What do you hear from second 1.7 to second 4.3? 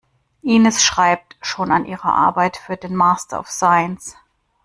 an ihrer Arbeit für den Master of Science.